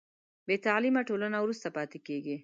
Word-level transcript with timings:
بې 0.47 0.55
تعلیمه 0.65 1.01
ټولنه 1.09 1.37
وروسته 1.41 1.67
پاتې 1.77 1.97
کېږي. 2.07 2.35